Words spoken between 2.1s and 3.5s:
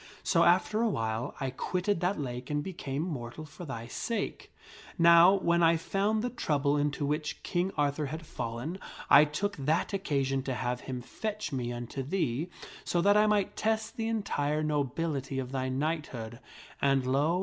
lake and became mortal